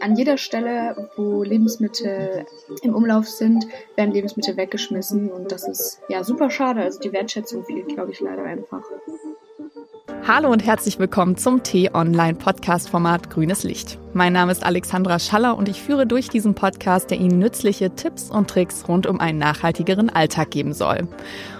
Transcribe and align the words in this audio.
An 0.00 0.16
jeder 0.16 0.36
Stelle, 0.36 1.10
wo 1.16 1.42
Lebensmittel 1.42 2.46
im 2.82 2.94
Umlauf 2.94 3.28
sind, 3.28 3.66
werden 3.96 4.12
Lebensmittel 4.12 4.56
weggeschmissen 4.56 5.30
und 5.30 5.52
das 5.52 5.66
ist 5.68 6.00
ja 6.08 6.24
super 6.24 6.50
schade. 6.50 6.82
Also 6.82 7.00
die 7.00 7.12
Wertschätzung 7.12 7.64
fehlt, 7.64 7.88
glaube 7.88 8.12
ich, 8.12 8.20
leider 8.20 8.42
einfach. 8.42 8.82
Hallo 10.28 10.50
und 10.50 10.66
herzlich 10.66 10.98
willkommen 10.98 11.36
zum 11.36 11.62
T-Online-Podcast-Format 11.62 13.30
Grünes 13.30 13.62
Licht. 13.62 13.96
Mein 14.12 14.32
Name 14.32 14.50
ist 14.50 14.64
Alexandra 14.64 15.20
Schaller 15.20 15.56
und 15.56 15.68
ich 15.68 15.80
führe 15.80 16.04
durch 16.04 16.28
diesen 16.28 16.56
Podcast, 16.56 17.12
der 17.12 17.18
Ihnen 17.18 17.38
nützliche 17.38 17.94
Tipps 17.94 18.28
und 18.28 18.50
Tricks 18.50 18.88
rund 18.88 19.06
um 19.06 19.20
einen 19.20 19.38
nachhaltigeren 19.38 20.10
Alltag 20.10 20.50
geben 20.50 20.72
soll. 20.72 21.06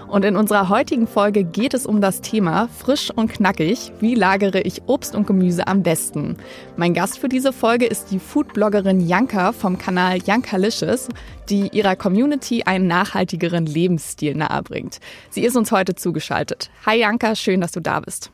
Und 0.09 0.25
in 0.25 0.35
unserer 0.35 0.67
heutigen 0.67 1.07
Folge 1.07 1.45
geht 1.45 1.73
es 1.73 1.85
um 1.85 2.01
das 2.01 2.19
Thema 2.19 2.67
frisch 2.67 3.09
und 3.09 3.31
knackig. 3.31 3.93
Wie 4.01 4.15
lagere 4.15 4.59
ich 4.59 4.81
Obst 4.87 5.15
und 5.15 5.27
Gemüse 5.27 5.65
am 5.65 5.81
besten? 5.81 6.35
Mein 6.75 6.93
Gast 6.93 7.19
für 7.19 7.29
diese 7.29 7.53
Folge 7.53 7.85
ist 7.85 8.11
die 8.11 8.19
Foodbloggerin 8.19 8.99
Janka 8.99 9.53
vom 9.53 9.77
Kanal 9.77 10.17
Jankalicious, 10.17 11.07
die 11.47 11.69
ihrer 11.69 11.95
Community 11.95 12.63
einen 12.63 12.87
nachhaltigeren 12.87 13.65
Lebensstil 13.65 14.35
nahebringt. 14.35 14.99
Sie 15.29 15.45
ist 15.45 15.55
uns 15.55 15.71
heute 15.71 15.95
zugeschaltet. 15.95 16.69
Hi 16.85 16.99
Janka, 16.99 17.33
schön, 17.33 17.61
dass 17.61 17.71
du 17.71 17.79
da 17.79 18.01
bist. 18.01 18.29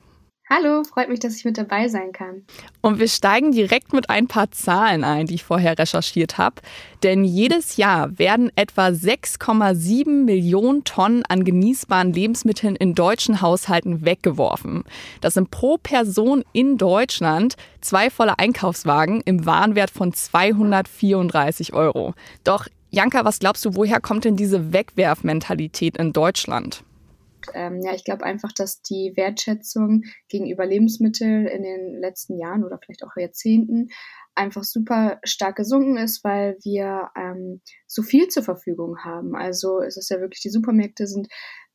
Hallo, 0.55 0.83
freut 0.83 1.09
mich, 1.09 1.19
dass 1.19 1.35
ich 1.35 1.45
mit 1.45 1.57
dabei 1.57 1.87
sein 1.87 2.11
kann. 2.11 2.43
Und 2.81 2.99
wir 2.99 3.07
steigen 3.07 3.53
direkt 3.53 3.91
mit 3.91 4.11
ein 4.11 4.27
paar 4.27 4.51
Zahlen 4.51 5.03
ein, 5.03 5.25
die 5.25 5.33
ich 5.33 5.43
vorher 5.43 5.79
recherchiert 5.79 6.37
habe. 6.37 6.61
Denn 7.01 7.23
jedes 7.23 7.77
Jahr 7.77 8.19
werden 8.19 8.51
etwa 8.55 8.89
6,7 8.89 10.25
Millionen 10.25 10.83
Tonnen 10.83 11.23
an 11.27 11.43
genießbaren 11.43 12.13
Lebensmitteln 12.13 12.75
in 12.75 12.93
deutschen 12.93 13.41
Haushalten 13.41 14.05
weggeworfen. 14.05 14.83
Das 15.21 15.33
sind 15.33 15.49
pro 15.49 15.79
Person 15.79 16.43
in 16.53 16.77
Deutschland 16.77 17.55
zwei 17.81 18.11
volle 18.11 18.37
Einkaufswagen 18.37 19.21
im 19.25 19.47
Warenwert 19.47 19.89
von 19.89 20.13
234 20.13 21.73
Euro. 21.73 22.13
Doch 22.43 22.67
Janka, 22.91 23.25
was 23.25 23.39
glaubst 23.39 23.65
du, 23.65 23.73
woher 23.73 23.99
kommt 23.99 24.23
denn 24.23 24.35
diese 24.35 24.71
Wegwerfmentalität 24.71 25.97
in 25.97 26.13
Deutschland? 26.13 26.83
Ähm, 27.53 27.81
ja, 27.81 27.93
ich 27.93 28.03
glaube 28.03 28.23
einfach, 28.23 28.51
dass 28.51 28.81
die 28.81 29.13
Wertschätzung 29.15 30.03
gegenüber 30.29 30.65
Lebensmitteln 30.65 31.47
in 31.47 31.63
den 31.63 31.99
letzten 31.99 32.37
Jahren 32.37 32.63
oder 32.63 32.79
vielleicht 32.83 33.03
auch 33.03 33.15
Jahrzehnten 33.15 33.89
einfach 34.35 34.63
super 34.63 35.19
stark 35.23 35.55
gesunken 35.55 35.97
ist, 35.97 36.23
weil 36.23 36.57
wir 36.63 37.09
ähm, 37.15 37.61
so 37.87 38.01
viel 38.01 38.27
zur 38.29 38.43
Verfügung 38.43 38.99
haben. 39.03 39.35
Also 39.35 39.81
es 39.81 39.97
ist 39.97 40.09
ja 40.09 40.19
wirklich, 40.19 40.41
die 40.41 40.49
Supermärkte 40.49 41.07
sind 41.07 41.27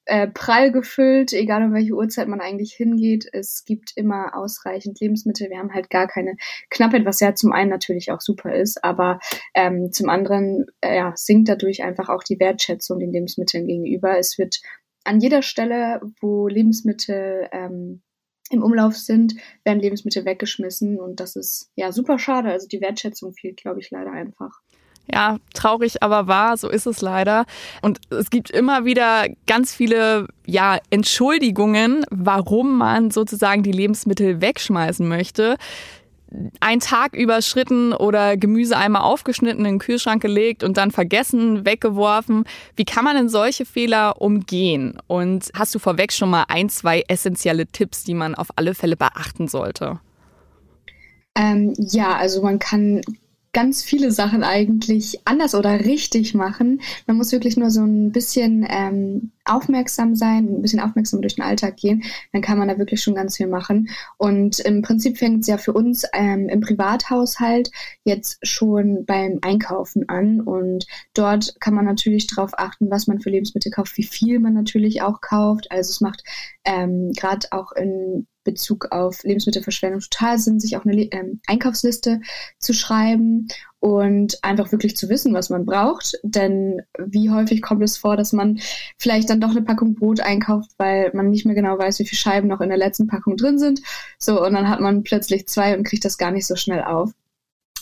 äh, 0.09 0.27
prall 0.27 0.73
gefüllt, 0.73 1.35
egal 1.35 1.63
um 1.65 1.75
welche 1.75 1.93
Uhrzeit 1.93 2.29
man 2.29 2.41
eigentlich 2.41 2.73
hingeht. 2.73 3.29
Es 3.31 3.65
gibt 3.67 3.93
immer 3.95 4.35
ausreichend 4.35 4.99
Lebensmittel. 5.01 5.51
Wir 5.51 5.59
haben 5.59 5.75
halt 5.75 5.91
gar 5.91 6.09
keine 6.09 6.37
Knappheit, 6.71 7.05
was 7.05 7.21
ja 7.21 7.35
zum 7.35 7.53
einen 7.53 7.69
natürlich 7.69 8.11
auch 8.11 8.23
super 8.23 8.55
ist, 8.55 8.83
aber 8.83 9.21
ähm, 9.55 9.93
zum 9.93 10.09
anderen 10.09 10.65
äh, 10.81 10.97
ja, 10.97 11.13
sinkt 11.15 11.51
dadurch 11.51 11.83
einfach 11.83 12.09
auch 12.09 12.23
die 12.23 12.41
Wertschätzung 12.41 12.99
den 12.99 13.13
Lebensmitteln 13.13 13.67
gegenüber. 13.67 14.19
Es 14.19 14.39
wird 14.39 14.61
an 15.09 15.20
jeder 15.20 15.41
Stelle, 15.41 16.03
wo 16.20 16.48
Lebensmittel 16.48 17.48
ähm, 17.51 18.03
im 18.51 18.62
Umlauf 18.62 18.95
sind, 18.95 19.34
werden 19.65 19.81
Lebensmittel 19.81 20.27
weggeschmissen 20.27 21.00
und 21.00 21.19
das 21.19 21.34
ist 21.34 21.70
ja 21.77 21.92
super 21.92 22.19
schade. 22.19 22.50
Also 22.50 22.69
die 22.69 22.83
Wertschätzung 22.83 23.33
fehlt, 23.33 23.56
glaube 23.56 23.81
ich, 23.81 23.91
leider 23.91 24.12
einfach. 24.12 24.61
Ja, 25.11 25.39
traurig, 25.55 26.03
aber 26.03 26.27
wahr, 26.27 26.59
so 26.59 26.69
ist 26.69 26.87
es 26.87 27.00
leider. 27.00 27.47
Und 27.81 28.00
es 28.11 28.28
gibt 28.28 28.50
immer 28.50 28.84
wieder 28.84 29.27
ganz 29.47 29.75
viele 29.75 30.28
ja, 30.45 30.78
Entschuldigungen, 30.91 32.05
warum 32.11 32.77
man 32.77 33.11
sozusagen 33.11 33.62
die 33.62 33.72
Lebensmittel 33.72 34.43
wegschmeißen 34.43 35.09
möchte 35.09 35.56
ein 36.61 36.81
Tag 36.81 37.15
überschritten 37.15 37.93
oder 37.93 38.37
Gemüse 38.37 38.77
einmal 38.77 39.03
aufgeschnitten 39.03 39.61
in 39.61 39.73
den 39.73 39.79
Kühlschrank 39.79 40.21
gelegt 40.21 40.62
und 40.62 40.77
dann 40.77 40.91
vergessen, 40.91 41.65
weggeworfen. 41.65 42.45
Wie 42.77 42.84
kann 42.84 43.05
man 43.05 43.17
denn 43.17 43.28
solche 43.28 43.65
Fehler 43.65 44.21
umgehen? 44.21 44.99
Und 45.06 45.50
hast 45.55 45.75
du 45.75 45.78
vorweg 45.78 46.12
schon 46.12 46.31
mal 46.31 46.44
ein, 46.49 46.69
zwei 46.69 47.05
essentielle 47.09 47.66
Tipps, 47.66 48.05
die 48.05 48.15
man 48.15 48.34
auf 48.34 48.49
alle 48.56 48.75
Fälle 48.75 48.97
beachten 48.97 49.49
sollte? 49.49 50.00
Ähm, 51.34 51.75
ja, 51.78 52.16
also 52.16 52.43
man 52.43 52.59
kann 52.59 53.00
ganz 53.53 53.82
viele 53.82 54.10
Sachen 54.10 54.42
eigentlich 54.42 55.20
anders 55.25 55.54
oder 55.54 55.81
richtig 55.81 56.34
machen. 56.34 56.81
Man 57.06 57.16
muss 57.16 57.32
wirklich 57.32 57.56
nur 57.56 57.70
so 57.70 57.82
ein 57.82 58.12
bisschen 58.12 58.66
ähm, 58.69 59.32
aufmerksam 59.44 60.14
sein, 60.14 60.48
ein 60.48 60.62
bisschen 60.62 60.81
aufmerksam 60.81 61.22
durch 61.22 61.36
den 61.36 61.44
Alltag 61.44 61.76
gehen. 61.76 62.04
Dann 62.32 62.42
kann 62.42 62.59
man 62.59 62.69
da 62.69 62.78
wirklich 62.78 63.03
schon 63.03 63.14
ganz 63.14 63.36
viel 63.36 63.47
machen. 63.47 63.88
Und 64.16 64.59
im 64.60 64.82
Prinzip 64.82 65.19
fängt 65.19 65.41
es 65.41 65.47
ja 65.47 65.59
für 65.59 65.72
uns 65.72 66.04
ähm, 66.12 66.48
im 66.48 66.60
Privathaushalt 66.60 67.70
jetzt 68.04 68.38
schon 68.47 69.04
beim 69.06 69.38
Einkaufen 69.42 70.09
an. 70.09 70.41
Und 70.41 70.86
dort 71.15 71.54
kann 71.60 71.75
man 71.75 71.84
natürlich 71.84 72.26
darauf 72.26 72.53
achten, 72.59 72.91
was 72.91 73.06
man 73.06 73.20
für 73.20 73.30
Lebensmittel 73.30 73.72
kauft, 73.72 73.97
wie 73.97 74.04
viel 74.04 74.38
man 74.38 74.54
natürlich 74.54 75.03
auch 75.03 75.20
kauft. 75.20 75.70
Also 75.70 75.91
es 75.91 76.00
macht 76.00 76.22
ähm, 76.65 77.12
gerade 77.12 77.48
auch 77.50 77.72
in 77.72 78.26
Bezug 78.48 78.88
auf 78.92 79.22
Lebensmittelverschwendung 79.25 80.00
total 80.00 80.38
Sinn, 80.38 80.59
sich 80.59 80.76
auch 80.76 80.84
eine 80.84 81.03
ähm, 81.12 81.41
Einkaufsliste 81.47 82.20
zu 82.59 82.72
schreiben 82.72 83.48
und 83.81 84.42
einfach 84.42 84.72
wirklich 84.72 84.97
zu 84.97 85.09
wissen, 85.09 85.34
was 85.34 85.50
man 85.50 85.66
braucht. 85.66 86.14
Denn 86.22 86.81
wie 86.98 87.31
häufig 87.31 87.60
kommt 87.60 87.82
es 87.82 87.98
vor, 87.98 88.16
dass 88.16 88.32
man 88.32 88.59
vielleicht 88.97 89.28
dann 89.31 89.41
doch 89.41 89.50
eine 89.50 89.62
Packung 89.62 89.94
Brot 89.94 90.20
einkauft, 90.20 90.70
weil 90.78 91.10
man 91.14 91.31
nicht 91.31 91.44
mehr 91.44 91.54
genau 91.54 91.78
weiß, 91.78 91.98
wie 91.98 92.06
viele 92.06 92.19
Scheiben 92.19 92.48
noch 92.48 92.60
in 92.60 92.70
der 92.70 92.78
letzten 92.78 93.06
Packung 93.06 93.36
drin 93.36 93.59
sind. 93.59 93.81
So, 94.19 94.44
und 94.44 94.54
dann 94.54 94.69
hat 94.69 94.80
man 94.80 95.03
plötzlich 95.03 95.47
zwei 95.47 95.76
und 95.76 95.84
kriegt 95.84 96.04
das 96.04 96.19
gar 96.19 96.30
nicht 96.30 96.47
so 96.47 96.56
schnell 96.56 96.82
auf. 96.82 97.12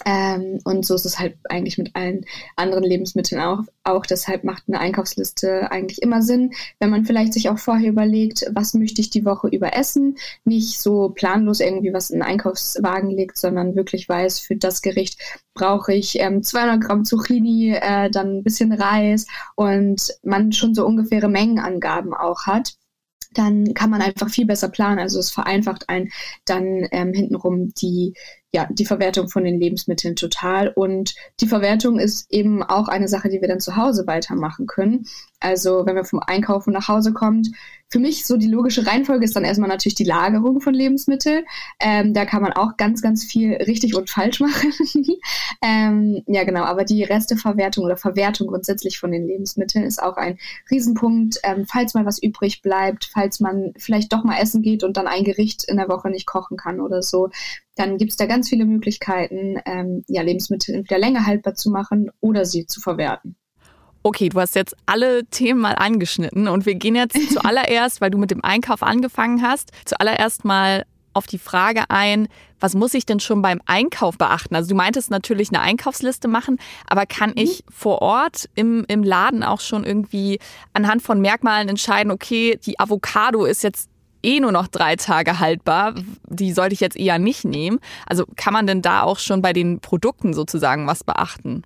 Ähm, 0.05 0.59
und 0.65 0.85
so 0.85 0.95
ist 0.95 1.07
es 1.07 1.19
halt 1.19 1.37
eigentlich 1.49 1.79
mit 1.79 1.97
allen 1.97 2.27
anderen 2.55 2.85
Lebensmitteln 2.85 3.41
auch, 3.41 3.63
auch. 3.83 4.05
Deshalb 4.05 4.45
macht 4.45 4.65
eine 4.69 4.79
Einkaufsliste 4.79 5.71
eigentlich 5.71 6.03
immer 6.03 6.23
Sinn, 6.23 6.53
wenn 6.79 6.91
man 6.91 7.05
vielleicht 7.05 7.33
sich 7.33 7.49
auch 7.49 7.59
vorher 7.59 7.91
überlegt, 7.91 8.45
was 8.53 8.75
möchte 8.75 9.01
ich 9.01 9.11
die 9.11 9.25
Woche 9.25 9.49
über 9.49 9.75
essen. 9.75 10.19
Nicht 10.45 10.81
so 10.81 11.09
planlos 11.11 11.61
irgendwie 11.61 11.93
was 11.93 12.11
in 12.11 12.19
den 12.19 12.29
Einkaufswagen 12.29 13.11
legt, 13.11 13.39
sondern 13.39 13.75
wirklich 13.75 14.09
weiß, 14.09 14.41
für 14.41 14.57
das 14.57 14.83
Gericht 14.83 15.19
brauche 15.55 15.95
ich 15.95 16.21
ähm, 16.21 16.43
200 16.43 16.81
Gramm 16.83 17.05
Zucchini, 17.05 17.73
äh, 17.75 18.11
dann 18.11 18.39
ein 18.39 18.45
bisschen 18.45 18.73
Reis 18.73 19.27
und 19.55 20.15
man 20.23 20.53
schon 20.53 20.75
so 20.75 20.85
ungefähre 20.87 21.29
Mengenangaben 21.29 22.13
auch 22.13 22.47
hat 22.47 22.75
dann 23.37 23.75
kann 23.75 23.91
man 23.91 24.01
einfach 24.01 24.31
viel 24.31 24.47
besser 24.47 24.69
planen. 24.69 24.99
Also 24.99 25.19
es 25.19 25.31
vereinfacht 25.31 25.89
einen 25.89 26.11
dann 26.45 26.87
ähm, 26.91 27.13
hintenrum 27.13 27.73
die 27.75 28.15
ja, 28.53 28.67
die 28.71 28.87
Verwertung 28.87 29.29
von 29.29 29.45
den 29.45 29.61
Lebensmitteln 29.61 30.17
total. 30.17 30.69
Und 30.69 31.15
die 31.41 31.47
Verwertung 31.47 31.99
ist 31.99 32.33
eben 32.33 32.63
auch 32.63 32.89
eine 32.89 33.09
Sache, 33.09 33.29
die 33.29 33.41
wir 33.41 33.49
dann 33.49 33.61
zu 33.61 33.77
Hause 33.77 34.07
weitermachen 34.07 34.67
können. 34.67 35.07
Also 35.41 35.85
wenn 35.85 35.97
wir 35.97 36.05
vom 36.05 36.21
Einkaufen 36.21 36.73
nach 36.73 36.89
Hause 36.89 37.13
kommt, 37.13 37.49
für 37.89 37.99
mich 37.99 38.27
so 38.27 38.37
die 38.37 38.49
logische 38.49 38.87
Reihenfolge 38.87 39.25
ist 39.25 39.37
dann 39.37 39.45
erstmal 39.45 39.69
natürlich 39.69 39.95
die 39.95 40.05
Lagerung 40.05 40.61
von 40.61 40.75
Lebensmitteln. 40.75 41.45
Ähm, 41.79 42.15
da 42.15 42.25
kann 42.25 42.43
man 42.43 42.53
auch 42.53 42.77
ganz, 42.77 43.01
ganz 43.01 43.25
viel 43.25 43.53
richtig 43.55 43.95
und 43.95 44.11
falsch 44.11 44.41
machen. 44.41 44.73
ähm, 45.63 46.23
ja, 46.27 46.45
genau. 46.45 46.63
Aber 46.63 46.85
die 46.85 47.05
Resteverwertung 47.05 47.85
oder 47.85 47.97
Verwertung 47.97 48.49
grundsätzlich 48.49 48.99
von 48.99 49.13
den 49.13 49.27
Lebensmitteln 49.27 49.85
ist 49.85 50.03
auch 50.03 50.17
ein 50.17 50.39
Riesenpunkt. 50.71 51.39
Ähm, 51.43 51.67
falls 51.69 51.95
mal 51.95 52.07
was 52.07 52.21
übrig 52.21 52.63
bleibt, 52.63 53.05
falls 53.13 53.39
man 53.39 53.73
vielleicht 53.77 54.13
doch 54.13 54.25
mal 54.25 54.41
essen 54.41 54.63
geht 54.63 54.83
und 54.83 54.97
dann 54.97 55.07
ein 55.07 55.25
Gericht 55.25 55.65
in 55.65 55.77
der 55.77 55.89
Woche 55.89 56.11
nicht 56.11 56.27
kochen 56.27 56.57
kann 56.57 56.81
oder 56.81 57.03
so, 57.03 57.29
dann 57.77 57.99
gibt 57.99 58.11
es 58.11 58.17
da 58.17 58.27
ganz 58.27 58.49
viele 58.49 58.65
Möglichkeiten, 58.65 59.61
ähm, 59.67 60.05
ja, 60.09 60.23
Lebensmittel 60.23 60.75
entweder 60.75 60.99
länger 60.99 61.27
haltbar 61.27 61.55
zu 61.55 61.71
machen 61.71 62.11
oder 62.21 62.45
sie 62.45 62.67
zu 62.67 62.81
verwerten. 62.81 63.37
Okay, 64.03 64.29
du 64.29 64.41
hast 64.41 64.55
jetzt 64.55 64.75
alle 64.87 65.27
Themen 65.27 65.61
mal 65.61 65.75
angeschnitten 65.75 66.49
und 66.49 66.65
wir 66.65 66.75
gehen 66.75 66.95
jetzt 66.97 67.17
zuallererst, 67.33 68.01
weil 68.01 68.11
du 68.11 68.19
mit 68.19 68.31
dem 68.31 68.43
Einkauf 68.43 68.83
angefangen 68.83 69.43
hast, 69.43 69.73
zuallererst 69.85 70.45
mal 70.45 70.85
auf 71.13 71.27
die 71.27 71.39
Frage 71.39 71.85
ein, 71.89 72.29
was 72.61 72.75
muss 72.75 72.95
ich 72.95 73.07
denn 73.07 73.21
schon 73.21 73.43
beim 73.43 73.61
Einkauf 73.67 74.17
beachten? 74.19 74.55
Also 74.55 74.69
du 74.71 74.75
meintest 74.75 75.11
natürlich 75.11 75.49
eine 75.49 75.61
Einkaufsliste 75.61 76.29
machen, 76.29 76.59
aber 76.87 77.07
kann 77.07 77.31
mhm. 77.31 77.39
ich 77.39 77.65
vor 77.71 78.01
Ort 78.01 78.49
im, 78.55 78.85
im 78.89 79.03
Laden 79.03 79.43
auch 79.43 79.61
schon 79.61 79.85
irgendwie 79.85 80.39
anhand 80.73 81.03
von 81.03 81.21
Merkmalen 81.21 81.69
entscheiden, 81.69 82.13
okay, 82.13 82.59
die 82.65 82.79
Avocado 82.79 83.45
ist 83.45 83.63
jetzt 83.63 83.91
eh 84.27 84.41
nur 84.41 84.53
noch 84.53 84.67
drei 84.67 84.97
Tage 84.97 85.39
haltbar. 85.39 85.95
Die 86.29 86.53
sollte 86.53 86.75
ich 86.75 86.81
jetzt 86.81 86.97
eher 86.97 87.19
nicht 87.19 87.45
nehmen. 87.45 87.79
Also 88.07 88.25
kann 88.37 88.53
man 88.53 88.67
denn 88.67 88.83
da 88.83 89.03
auch 89.03 89.19
schon 89.19 89.41
bei 89.41 89.53
den 89.53 89.81
Produkten 89.81 90.35
sozusagen 90.35 90.87
was 90.87 91.05
beachten? 91.05 91.63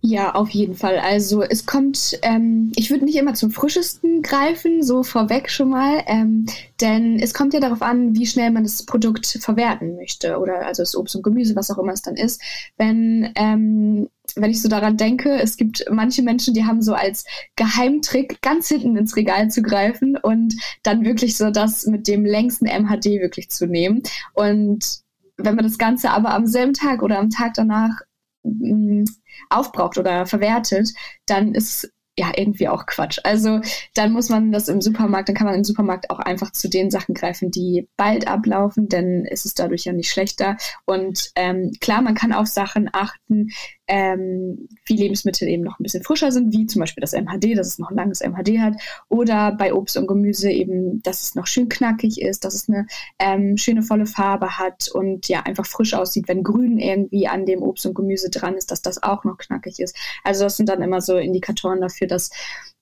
Ja, 0.00 0.36
auf 0.36 0.50
jeden 0.50 0.74
Fall. 0.74 0.98
Also 0.98 1.42
es 1.42 1.66
kommt, 1.66 2.18
ähm, 2.22 2.70
ich 2.76 2.90
würde 2.90 3.04
nicht 3.04 3.16
immer 3.16 3.34
zum 3.34 3.50
frischesten 3.50 4.22
greifen, 4.22 4.84
so 4.84 5.02
vorweg 5.02 5.50
schon 5.50 5.70
mal, 5.70 6.04
ähm, 6.06 6.46
denn 6.80 7.18
es 7.18 7.34
kommt 7.34 7.52
ja 7.52 7.58
darauf 7.58 7.82
an, 7.82 8.14
wie 8.14 8.26
schnell 8.26 8.52
man 8.52 8.62
das 8.62 8.84
Produkt 8.86 9.26
verwerten 9.26 9.96
möchte 9.96 10.38
oder 10.38 10.64
also 10.66 10.82
das 10.82 10.96
Obst 10.96 11.16
und 11.16 11.24
Gemüse, 11.24 11.56
was 11.56 11.70
auch 11.72 11.78
immer 11.78 11.92
es 11.92 12.02
dann 12.02 12.14
ist. 12.14 12.40
Wenn 12.76 13.32
ähm, 13.34 14.08
wenn 14.36 14.50
ich 14.50 14.62
so 14.62 14.68
daran 14.68 14.96
denke, 14.96 15.30
es 15.40 15.56
gibt 15.56 15.84
manche 15.90 16.22
Menschen, 16.22 16.54
die 16.54 16.64
haben 16.64 16.82
so 16.82 16.94
als 16.94 17.24
Geheimtrick 17.56 18.40
ganz 18.40 18.68
hinten 18.68 18.96
ins 18.96 19.16
Regal 19.16 19.50
zu 19.50 19.62
greifen 19.62 20.16
und 20.16 20.54
dann 20.84 21.04
wirklich 21.04 21.36
so 21.36 21.50
das 21.50 21.86
mit 21.86 22.06
dem 22.06 22.24
längsten 22.24 22.66
MHD 22.66 23.20
wirklich 23.20 23.50
zu 23.50 23.66
nehmen. 23.66 24.02
Und 24.34 25.00
wenn 25.36 25.56
man 25.56 25.64
das 25.64 25.78
Ganze 25.78 26.10
aber 26.10 26.34
am 26.34 26.46
selben 26.46 26.74
Tag 26.74 27.02
oder 27.02 27.18
am 27.18 27.30
Tag 27.30 27.54
danach 27.54 28.00
mh, 28.44 29.02
mm, 29.02 29.04
aufbraucht 29.50 29.98
oder 29.98 30.26
verwertet, 30.26 30.92
dann 31.26 31.54
ist 31.54 31.92
ja 32.18 32.32
irgendwie 32.36 32.68
auch 32.68 32.86
Quatsch. 32.86 33.20
Also 33.22 33.60
dann 33.94 34.12
muss 34.12 34.28
man 34.28 34.52
das 34.52 34.68
im 34.68 34.80
Supermarkt, 34.80 35.28
dann 35.28 35.36
kann 35.36 35.46
man 35.46 35.56
im 35.56 35.64
Supermarkt 35.64 36.10
auch 36.10 36.18
einfach 36.18 36.52
zu 36.52 36.68
den 36.68 36.90
Sachen 36.90 37.14
greifen, 37.14 37.50
die 37.50 37.86
bald 37.96 38.26
ablaufen, 38.26 38.88
denn 38.88 39.24
ist 39.24 39.46
es 39.46 39.54
dadurch 39.54 39.84
ja 39.84 39.92
nicht 39.92 40.10
schlechter. 40.10 40.56
Und 40.84 41.30
ähm, 41.36 41.72
klar, 41.80 42.02
man 42.02 42.14
kann 42.14 42.32
auf 42.32 42.48
Sachen 42.48 42.90
achten, 42.92 43.50
ähm, 43.86 44.68
wie 44.84 44.96
Lebensmittel 44.96 45.48
eben 45.48 45.62
noch 45.62 45.78
ein 45.78 45.82
bisschen 45.82 46.02
frischer 46.02 46.30
sind, 46.30 46.52
wie 46.52 46.66
zum 46.66 46.80
Beispiel 46.80 47.00
das 47.00 47.14
MHD, 47.14 47.56
dass 47.56 47.68
es 47.68 47.78
noch 47.78 47.90
ein 47.90 47.96
langes 47.96 48.20
MHD 48.20 48.58
hat, 48.58 48.74
oder 49.08 49.52
bei 49.52 49.72
Obst 49.72 49.96
und 49.96 50.06
Gemüse 50.06 50.50
eben, 50.50 51.02
dass 51.02 51.22
es 51.22 51.34
noch 51.34 51.46
schön 51.46 51.68
knackig 51.68 52.20
ist, 52.20 52.44
dass 52.44 52.54
es 52.54 52.68
eine 52.68 52.86
ähm, 53.18 53.56
schöne 53.56 53.82
volle 53.82 54.06
Farbe 54.06 54.58
hat 54.58 54.88
und 54.92 55.28
ja 55.28 55.40
einfach 55.40 55.66
frisch 55.66 55.94
aussieht, 55.94 56.28
wenn 56.28 56.42
Grün 56.42 56.78
irgendwie 56.78 57.28
an 57.28 57.46
dem 57.46 57.62
Obst 57.62 57.86
und 57.86 57.94
Gemüse 57.94 58.28
dran 58.28 58.56
ist, 58.56 58.70
dass 58.70 58.82
das 58.82 59.02
auch 59.02 59.24
noch 59.24 59.38
knackig 59.38 59.80
ist. 59.80 59.96
Also 60.22 60.44
das 60.44 60.56
sind 60.56 60.68
dann 60.68 60.82
immer 60.82 61.00
so 61.00 61.16
Indikatoren 61.16 61.80
dafür, 61.80 62.07
dass 62.08 62.30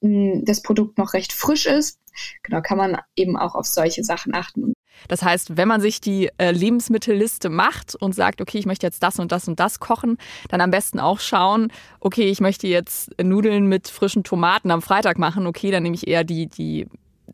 mh, 0.00 0.37
mm, 0.38 0.44
das 0.44 0.62
Produkt 0.62 0.99
noch 0.99 1.14
recht 1.14 1.32
frisch 1.32 1.67
ist. 1.67 1.99
Genau, 2.43 2.62
kann 2.62 2.78
man 2.78 2.99
eben 3.14 3.37
auch 3.37 3.55
auf 3.55 3.67
solche 3.67 4.02
Sachen 4.02 4.34
achten. 4.34 4.73
Das 5.08 5.23
heißt, 5.23 5.56
wenn 5.56 5.69
man 5.69 5.81
sich 5.81 6.00
die 6.00 6.31
äh, 6.38 6.50
Lebensmittelliste 6.50 7.50
macht 7.50 7.94
und 7.94 8.14
sagt, 8.14 8.40
okay, 8.40 8.58
ich 8.58 8.67
möchte 8.67 8.87
jetzt 8.87 9.02
das 9.02 9.19
und 9.19 9.32
das 9.32 9.46
und 9.49 9.61
das 9.61 9.78
kochen, 9.78 10.17
dann 10.49 10.61
am 10.61 10.70
besten 10.70 11.00
auch 11.00 11.20
schauen, 11.20 11.70
okay, 12.00 12.28
ich 12.28 12.40
möchte 12.40 12.67
jetzt 12.67 13.11
Nudeln 13.23 13.67
mit 13.67 13.88
frischen 13.88 14.25
Tomaten 14.25 14.70
am 14.70 14.82
Freitag 14.82 15.19
machen, 15.19 15.46
okay, 15.46 15.70
dann 15.70 15.82
nehme 15.82 15.94
ich 15.94 16.08
eher 16.08 16.25
die, 16.25 16.46
die 16.46 16.87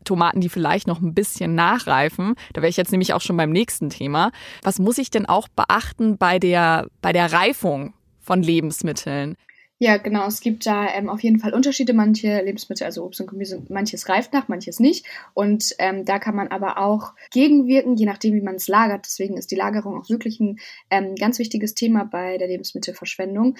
Tomaten, 0.03 0.41
die 0.41 0.49
vielleicht 0.49 0.87
noch 0.87 1.01
ein 1.01 1.13
bisschen 1.13 1.55
nachreifen. 1.55 2.35
Da 2.53 2.61
wäre 2.61 2.69
ich 2.69 2.77
jetzt 2.77 2.91
nämlich 2.91 3.13
auch 3.13 3.21
schon 3.21 3.37
beim 3.37 3.51
nächsten 3.51 3.89
Thema. 3.89 4.31
Was 4.61 4.79
muss 4.79 4.97
ich 4.97 5.09
denn 5.09 5.25
auch 5.25 5.47
beachten 5.47 6.17
bei 6.17 6.39
der, 6.39 6.87
bei 7.01 7.13
der 7.13 7.31
Reifung 7.31 7.93
von 8.19 8.43
Lebensmitteln? 8.43 9.35
Ja, 9.83 9.97
genau. 9.97 10.25
Es 10.27 10.39
gibt 10.39 10.65
da 10.65 10.87
ähm, 10.93 11.09
auf 11.09 11.21
jeden 11.23 11.39
Fall 11.39 11.53
Unterschiede. 11.53 11.91
Manche 11.91 12.41
Lebensmittel, 12.41 12.85
also 12.85 13.03
Obst 13.03 13.19
und 13.19 13.27
Gemüse, 13.27 13.65
manches 13.67 14.07
reift 14.07 14.31
nach, 14.31 14.47
manches 14.47 14.79
nicht. 14.79 15.05
Und 15.33 15.75
ähm, 15.77 16.05
da 16.05 16.19
kann 16.19 16.37
man 16.37 16.47
aber 16.47 16.77
auch 16.77 17.11
gegenwirken, 17.31 17.97
je 17.97 18.05
nachdem, 18.05 18.33
wie 18.33 18.41
man 18.41 18.55
es 18.55 18.69
lagert. 18.69 19.05
Deswegen 19.05 19.35
ist 19.35 19.51
die 19.51 19.57
Lagerung 19.57 19.99
auch 19.99 20.09
wirklich 20.09 20.39
ein 20.39 20.57
ähm, 20.89 21.15
ganz 21.15 21.37
wichtiges 21.37 21.73
Thema 21.73 22.05
bei 22.05 22.37
der 22.37 22.47
Lebensmittelverschwendung. 22.47 23.57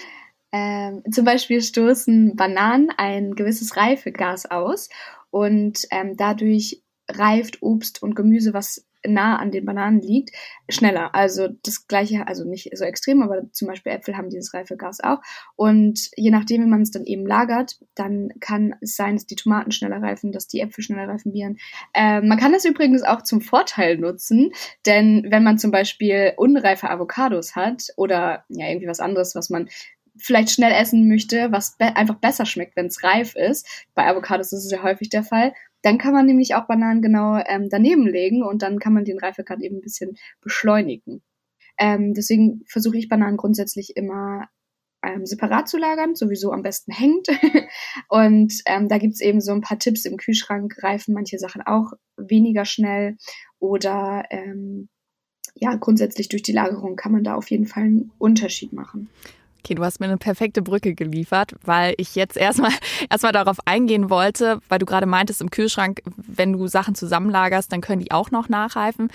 Ähm, 0.50 1.02
zum 1.12 1.26
Beispiel 1.26 1.60
stoßen 1.60 2.36
Bananen 2.36 2.88
ein 2.96 3.34
gewisses 3.34 3.76
Reifegas 3.76 4.46
aus 4.46 4.88
und 5.28 5.86
ähm, 5.90 6.16
dadurch 6.16 6.80
reift 7.06 7.60
Obst 7.60 8.02
und 8.02 8.16
Gemüse, 8.16 8.54
was 8.54 8.86
nah 9.06 9.36
an 9.36 9.50
den 9.50 9.64
Bananen 9.64 10.00
liegt, 10.00 10.30
schneller. 10.68 11.14
Also 11.14 11.48
das 11.62 11.86
gleiche, 11.86 12.26
also 12.26 12.44
nicht 12.44 12.70
so 12.76 12.84
extrem, 12.84 13.22
aber 13.22 13.50
zum 13.52 13.68
Beispiel 13.68 13.92
Äpfel 13.92 14.16
haben 14.16 14.30
dieses 14.30 14.54
Reifegas 14.54 15.00
auch. 15.00 15.20
Und 15.56 16.10
je 16.16 16.30
nachdem, 16.30 16.62
wie 16.62 16.68
man 16.68 16.82
es 16.82 16.90
dann 16.90 17.04
eben 17.04 17.26
lagert, 17.26 17.78
dann 17.94 18.30
kann 18.40 18.74
es 18.80 18.96
sein, 18.96 19.16
dass 19.16 19.26
die 19.26 19.36
Tomaten 19.36 19.72
schneller 19.72 20.02
reifen, 20.02 20.32
dass 20.32 20.48
die 20.48 20.60
Äpfel 20.60 20.82
schneller 20.84 21.08
reifen 21.08 21.32
werden. 21.34 21.58
Äh, 21.94 22.20
man 22.20 22.38
kann 22.38 22.52
das 22.52 22.64
übrigens 22.64 23.02
auch 23.02 23.22
zum 23.22 23.40
Vorteil 23.40 23.98
nutzen, 23.98 24.52
denn 24.86 25.26
wenn 25.28 25.44
man 25.44 25.58
zum 25.58 25.70
Beispiel 25.70 26.32
unreife 26.36 26.90
Avocados 26.90 27.56
hat 27.56 27.88
oder 27.96 28.44
ja 28.48 28.68
irgendwie 28.68 28.88
was 28.88 29.00
anderes, 29.00 29.34
was 29.34 29.50
man 29.50 29.68
vielleicht 30.16 30.50
schnell 30.50 30.72
essen 30.72 31.08
möchte, 31.08 31.50
was 31.50 31.76
be 31.76 31.96
einfach 31.96 32.16
besser 32.16 32.46
schmeckt, 32.46 32.76
wenn 32.76 32.86
es 32.86 33.02
reif 33.02 33.34
ist. 33.34 33.66
Bei 33.94 34.06
Avocados 34.06 34.52
ist 34.52 34.64
es 34.64 34.70
ja 34.70 34.82
häufig 34.82 35.08
der 35.08 35.24
Fall. 35.24 35.52
Dann 35.84 35.98
kann 35.98 36.14
man 36.14 36.24
nämlich 36.24 36.54
auch 36.54 36.66
Bananen 36.66 37.02
genau 37.02 37.36
ähm, 37.46 37.68
daneben 37.68 38.06
legen 38.06 38.42
und 38.42 38.62
dann 38.62 38.78
kann 38.78 38.94
man 38.94 39.04
den 39.04 39.18
Reifegrad 39.18 39.60
eben 39.60 39.76
ein 39.76 39.82
bisschen 39.82 40.16
beschleunigen. 40.40 41.22
Ähm, 41.78 42.14
deswegen 42.14 42.62
versuche 42.66 42.96
ich 42.96 43.08
Bananen 43.08 43.36
grundsätzlich 43.36 43.96
immer 43.96 44.48
ähm, 45.04 45.26
separat 45.26 45.68
zu 45.68 45.76
lagern, 45.76 46.14
sowieso 46.14 46.52
am 46.52 46.62
besten 46.62 46.92
hängt. 46.92 47.28
und 48.08 48.54
ähm, 48.66 48.88
da 48.88 48.96
gibt's 48.96 49.20
eben 49.20 49.42
so 49.42 49.52
ein 49.52 49.60
paar 49.60 49.78
Tipps 49.78 50.06
im 50.06 50.16
Kühlschrank, 50.16 50.82
reifen 50.82 51.12
manche 51.12 51.38
Sachen 51.38 51.60
auch 51.62 51.92
weniger 52.16 52.64
schnell 52.64 53.16
oder 53.58 54.24
ähm, 54.30 54.88
ja, 55.54 55.74
grundsätzlich 55.76 56.28
durch 56.28 56.42
die 56.42 56.52
Lagerung 56.52 56.96
kann 56.96 57.12
man 57.12 57.24
da 57.24 57.34
auf 57.34 57.50
jeden 57.50 57.66
Fall 57.66 57.84
einen 57.84 58.12
Unterschied 58.18 58.72
machen. 58.72 59.10
Okay, 59.64 59.76
du 59.76 59.82
hast 59.82 59.98
mir 59.98 60.06
eine 60.06 60.18
perfekte 60.18 60.60
Brücke 60.60 60.94
geliefert, 60.94 61.54
weil 61.64 61.94
ich 61.96 62.14
jetzt 62.16 62.36
erstmal 62.36 62.70
erstmal 63.10 63.32
darauf 63.32 63.56
eingehen 63.64 64.10
wollte, 64.10 64.60
weil 64.68 64.78
du 64.78 64.84
gerade 64.84 65.06
meintest 65.06 65.40
im 65.40 65.50
Kühlschrank, 65.50 66.02
wenn 66.16 66.52
du 66.52 66.66
Sachen 66.66 66.94
zusammenlagerst, 66.94 67.72
dann 67.72 67.80
können 67.80 68.02
die 68.02 68.10
auch 68.10 68.30
noch 68.30 68.50
nachreifen. 68.50 69.08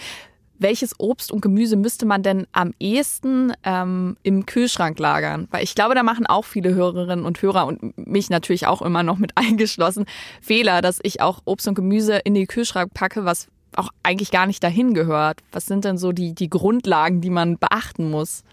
Welches 0.58 1.00
Obst 1.00 1.32
und 1.32 1.42
Gemüse 1.42 1.76
müsste 1.76 2.08
man 2.08 2.24
denn 2.24 2.48
am 2.52 2.74
ehesten 2.80 3.54
ähm, 3.64 4.18
im 4.24 4.48
Kühlschrank 4.48 4.98
lagern? 4.98 5.48
Weil 5.52 5.64
ich 5.64 5.76
glaube, 5.76 5.94
da 5.94 6.02
machen 6.02 6.26
auch 6.26 6.46
viele 6.46 6.74
Hörerinnen 6.74 7.26
und 7.26 7.40
Hörer 7.44 7.68
und 7.68 7.96
mich 7.96 8.32
natürlich 8.32 8.66
auch 8.66 8.82
immer 8.82 9.04
noch 9.04 9.20
mit 9.20 9.34
eingeschlossen 9.36 10.06
Fehler, 10.42 10.82
dass 10.82 11.00
ich 11.04 11.22
auch 11.22 11.42
Obst 11.46 11.68
und 11.68 11.76
Gemüse 11.76 12.18
in 12.24 12.34
den 12.34 12.48
Kühlschrank 12.48 12.92
packe, 12.96 13.24
was 13.24 13.50
auch 13.76 13.90
eigentlich 14.02 14.32
gar 14.32 14.48
nicht 14.48 14.64
dahin 14.64 14.96
gehört. 14.96 15.42
Was 15.52 15.68
sind 15.68 15.86
denn 15.86 16.00
so 16.00 16.12
die, 16.12 16.34
die 16.34 16.50
Grundlagen, 16.50 17.22
die 17.22 17.30
man 17.30 17.60
beachten 17.60 18.10
muss? 18.10 18.44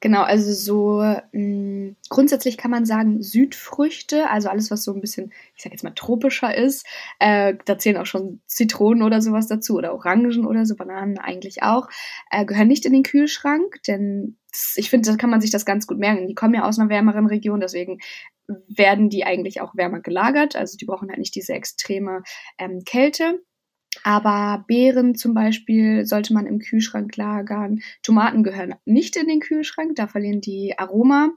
Genau, 0.00 0.22
also 0.22 0.52
so 0.52 1.00
mh, 1.00 1.20
mm, 1.32 1.96
grundsätzlich 2.08 2.56
kann 2.58 2.70
man 2.70 2.84
sagen, 2.84 3.22
Südfrüchte, 3.22 4.28
also 4.30 4.48
alles, 4.48 4.70
was 4.70 4.84
so 4.84 4.92
ein 4.92 5.00
bisschen, 5.00 5.32
ich 5.56 5.62
sag 5.62 5.72
jetzt 5.72 5.84
mal, 5.84 5.94
tropischer 5.94 6.56
ist, 6.56 6.86
äh, 7.18 7.54
da 7.64 7.78
zählen 7.78 7.96
auch 7.96 8.06
schon 8.06 8.40
Zitronen 8.46 9.02
oder 9.02 9.22
sowas 9.22 9.46
dazu 9.46 9.76
oder 9.76 9.94
Orangen 9.94 10.46
oder 10.46 10.66
so, 10.66 10.76
Bananen 10.76 11.18
eigentlich 11.18 11.62
auch, 11.62 11.88
äh, 12.30 12.44
gehören 12.44 12.68
nicht 12.68 12.84
in 12.84 12.92
den 12.92 13.02
Kühlschrank, 13.02 13.82
denn 13.86 14.36
das, 14.50 14.74
ich 14.76 14.90
finde, 14.90 15.10
da 15.10 15.16
kann 15.16 15.30
man 15.30 15.40
sich 15.40 15.50
das 15.50 15.66
ganz 15.66 15.86
gut 15.86 15.98
merken. 15.98 16.26
Die 16.26 16.34
kommen 16.34 16.54
ja 16.54 16.64
aus 16.64 16.78
einer 16.78 16.88
wärmeren 16.88 17.26
Region, 17.26 17.60
deswegen 17.60 17.98
werden 18.68 19.10
die 19.10 19.24
eigentlich 19.24 19.60
auch 19.60 19.74
wärmer 19.74 20.00
gelagert, 20.00 20.56
also 20.56 20.76
die 20.76 20.84
brauchen 20.84 21.08
halt 21.08 21.18
nicht 21.18 21.34
diese 21.34 21.54
extreme 21.54 22.22
ähm, 22.58 22.82
Kälte. 22.84 23.40
Aber 24.02 24.64
Beeren 24.66 25.14
zum 25.14 25.34
Beispiel 25.34 26.06
sollte 26.06 26.34
man 26.34 26.46
im 26.46 26.58
Kühlschrank 26.58 27.16
lagern. 27.16 27.80
Tomaten 28.02 28.42
gehören 28.42 28.74
nicht 28.84 29.16
in 29.16 29.28
den 29.28 29.40
Kühlschrank, 29.40 29.96
da 29.96 30.06
verlieren 30.06 30.40
die 30.40 30.74
Aroma. 30.78 31.30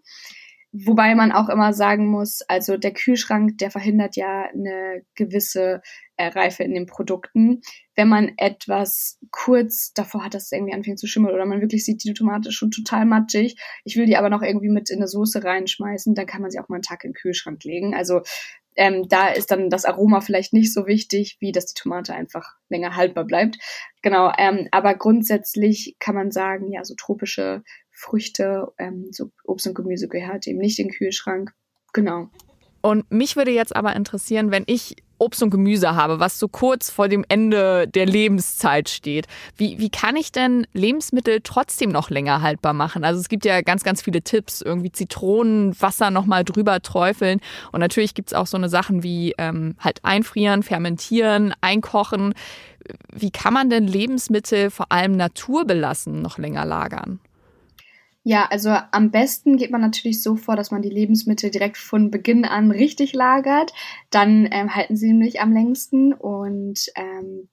Wobei 0.71 1.15
man 1.15 1.31
auch 1.31 1.50
immer 1.50 1.73
sagen 1.73 2.06
muss, 2.06 2.41
also 2.44 2.77
der 2.77 2.94
Kühlschrank, 2.94 3.57
der 3.57 3.71
verhindert 3.71 4.15
ja 4.15 4.44
eine 4.53 5.03
gewisse 5.15 5.81
äh, 6.15 6.27
Reife 6.27 6.63
in 6.63 6.75
den 6.75 6.85
Produkten. 6.85 7.61
Wenn 7.95 8.07
man 8.07 8.33
etwas 8.38 9.17
kurz 9.31 9.94
davor 9.94 10.23
hat, 10.23 10.35
dass 10.35 10.44
es 10.44 10.51
irgendwie 10.51 10.75
anfängt 10.75 11.00
zu 11.00 11.07
schimmeln 11.07 11.33
oder 11.33 11.47
man 11.47 11.61
wirklich 11.61 11.85
sieht, 11.85 12.03
die 12.03 12.13
Tomate 12.13 12.50
ist 12.50 12.56
schon 12.56 12.69
total 12.69 13.06
matschig, 13.06 13.59
ich 13.83 13.95
will 13.95 14.06
die 14.06 14.16
aber 14.16 14.30
noch 14.30 14.44
irgendwie 14.44 14.69
mit 14.69 14.92
in 14.92 14.97
eine 14.97 15.07
Soße 15.07 15.44
reinschmeißen, 15.44 16.13
dann 16.13 16.28
kann 16.28 16.44
man 16.44 16.51
sie 16.51 16.59
auch 16.59 16.69
mal 16.69 16.75
einen 16.75 16.83
Tag 16.83 17.04
in 17.04 17.11
den 17.11 17.16
Kühlschrank 17.16 17.63
legen. 17.63 17.95
Also 17.95 18.21
ähm, 18.80 19.09
da 19.09 19.28
ist 19.28 19.52
dann 19.52 19.69
das 19.69 19.83
Aroma 19.83 20.21
vielleicht 20.21 20.54
nicht 20.54 20.74
so 20.74 20.88
wichtig, 20.88 21.36
wie 21.42 21.52
dass 21.52 21.66
die 21.66 21.80
Tomate 21.80 22.14
einfach 22.14 22.56
länger 22.69 22.95
haltbar 22.95 23.26
bleibt. 23.26 23.57
Genau, 24.02 24.31
ähm, 24.38 24.69
aber 24.71 24.95
grundsätzlich 24.95 25.98
kann 26.00 26.16
man 26.16 26.31
sagen, 26.31 26.71
ja, 26.71 26.86
so 26.86 26.95
tropische 26.95 27.62
Früchte, 27.92 28.71
ähm, 28.78 29.07
so 29.12 29.31
Obst 29.44 29.68
und 29.68 29.74
Gemüse 29.74 30.07
gehört 30.07 30.48
eben 30.48 30.59
nicht 30.59 30.80
in 30.80 30.88
den 30.88 30.94
Kühlschrank. 30.94 31.52
Genau. 31.92 32.30
Und 32.81 33.12
mich 33.12 33.36
würde 33.36 33.52
jetzt 33.52 33.76
aber 33.76 33.94
interessieren, 33.98 34.50
wenn 34.52 34.64
ich 34.66 34.95
Obst 35.19 35.44
und 35.44 35.49
Gemüse 35.49 35.95
habe, 35.95 36.19
was 36.19 36.40
so 36.40 36.47
kurz 36.47 36.90
vor 36.90 37.07
dem 37.07 37.23
Ende 37.28 37.88
der 37.88 38.06
Lebenszeit 38.06 38.90
steht. 38.90 39.28
Wie, 39.56 39.80
wie 39.80 39.90
kann 39.90 40.16
ich 40.16 40.31
denn 40.31 40.66
Lebensmittel 40.73 41.42
trotzdem 41.44 41.92
noch 41.92 42.09
länger 42.09 42.42
haltbar 42.42 42.73
machen? 42.73 43.04
Also 43.04 43.19
es 43.19 43.30
gibt 43.30 43.45
ja 43.45 43.61
ganz, 43.61 43.83
ganz 43.83 44.02
viele 44.02 44.21
Tipps, 44.21 44.61
irgendwie 44.61 44.92
Zitronenwasser 44.92 46.11
nochmal 46.11 46.44
drüber 46.44 46.81
träufeln. 46.81 47.40
Und 47.71 47.80
natürlich 47.80 48.14
gibt 48.14 48.30
es 48.30 48.33
auch 48.33 48.47
so 48.47 48.57
eine 48.57 48.69
Sachen 48.69 49.04
wie 49.04 49.35
ähm, 49.38 49.76
halt 49.80 50.04
einfrieren, 50.04 50.64
fermentieren, 50.64 51.54
einkochen. 51.61 52.33
Wie 53.14 53.31
kann 53.31 53.54
man 53.54 53.69
denn 53.69 53.88
Lebensmittel 53.88 54.71
vor 54.71 54.92
allem 54.92 55.11
naturbelassen 55.11 56.21
noch 56.21 56.38
länger 56.38 56.66
lagern? 56.66 57.19
Ja, 58.23 58.47
also 58.49 58.69
am 58.92 59.11
besten 59.11 59.57
geht 59.57 59.71
man 59.71 59.81
natürlich 59.81 60.21
so 60.21 60.35
vor, 60.35 60.56
dass 60.56 60.71
man 60.71 60.81
die 60.81 60.90
Lebensmittel 60.90 61.52
direkt 61.52 61.78
von 61.78 62.11
Beginn 62.11 62.45
an 62.45 62.69
richtig 62.69 63.14
lagert. 63.14 63.71
Dann 64.09 64.47
ähm, 64.52 64.76
halten 64.76 64.97
sie 64.97 65.07
nämlich 65.07 65.42
am 65.42 65.54
längsten 65.54 66.14
und 66.14 66.92
ähm, 66.95 67.49